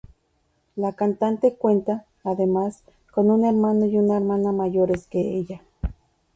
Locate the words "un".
3.29-3.45